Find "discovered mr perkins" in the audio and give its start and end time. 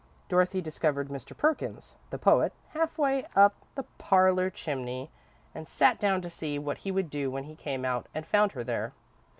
0.61-1.93